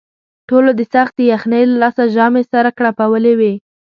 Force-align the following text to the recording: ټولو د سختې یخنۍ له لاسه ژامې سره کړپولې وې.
ټولو 0.49 0.69
د 0.79 0.81
سختې 0.93 1.23
یخنۍ 1.33 1.63
له 1.69 1.75
لاسه 1.81 2.03
ژامې 2.15 2.43
سره 2.51 2.69
کړپولې 2.77 3.33
وې. 3.39 3.53